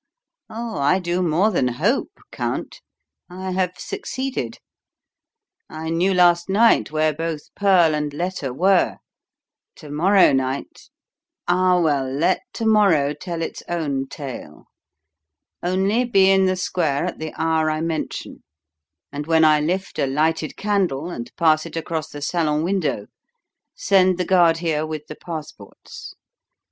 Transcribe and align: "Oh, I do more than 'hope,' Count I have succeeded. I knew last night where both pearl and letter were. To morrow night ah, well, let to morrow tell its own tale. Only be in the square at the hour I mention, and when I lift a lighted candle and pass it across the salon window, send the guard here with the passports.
"Oh, 0.49 0.79
I 0.79 0.97
do 0.97 1.21
more 1.21 1.51
than 1.51 1.67
'hope,' 1.67 2.21
Count 2.31 2.81
I 3.29 3.51
have 3.51 3.73
succeeded. 3.77 4.57
I 5.69 5.91
knew 5.91 6.11
last 6.15 6.49
night 6.49 6.89
where 6.89 7.13
both 7.13 7.53
pearl 7.53 7.93
and 7.93 8.11
letter 8.11 8.51
were. 8.51 8.97
To 9.75 9.91
morrow 9.91 10.33
night 10.33 10.89
ah, 11.47 11.79
well, 11.79 12.11
let 12.11 12.41
to 12.53 12.65
morrow 12.65 13.13
tell 13.13 13.43
its 13.43 13.61
own 13.69 14.07
tale. 14.07 14.65
Only 15.61 16.03
be 16.05 16.31
in 16.31 16.47
the 16.47 16.55
square 16.55 17.05
at 17.05 17.19
the 17.19 17.31
hour 17.39 17.69
I 17.69 17.79
mention, 17.81 18.41
and 19.11 19.27
when 19.27 19.45
I 19.45 19.61
lift 19.61 19.99
a 19.99 20.07
lighted 20.07 20.57
candle 20.57 21.11
and 21.11 21.31
pass 21.35 21.67
it 21.67 21.75
across 21.75 22.09
the 22.09 22.23
salon 22.23 22.63
window, 22.63 23.05
send 23.75 24.17
the 24.17 24.25
guard 24.25 24.57
here 24.65 24.83
with 24.83 25.05
the 25.05 25.15
passports. 25.15 26.15